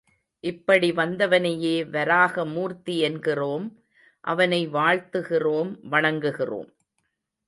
இப்படி 0.43 0.91
வந்தவனையே 0.91 1.89
வராக 1.89 2.45
மூர்த்தி 2.45 2.99
என்கிறோம், 2.99 3.83
அவனை 4.23 4.67
வாழ்த்துகிறோம், 4.69 5.71
வணங்குகிறோம். 5.89 6.71